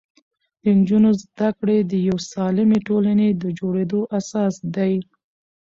[0.61, 4.93] د نجونو زده کړې د یوې سالمې ټولنې د جوړېدو اساس دی.